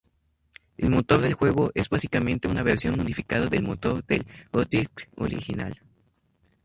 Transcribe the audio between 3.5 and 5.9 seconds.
motor del Gothic original.